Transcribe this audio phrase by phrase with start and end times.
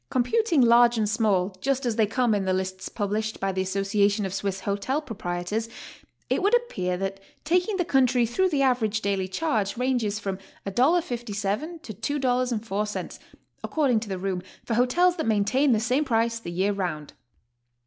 [0.09, 3.61] Computing large and small just as they come in the lisits pub lished by the
[3.61, 5.69] Association of Swiss Hotel Proprietors,
[6.27, 11.83] it would appear that taking the country through the average daily charge ranges from $1.57
[11.83, 13.19] to $2.04,
[13.63, 17.13] according to the room, for hotels that maintain the same price the year round.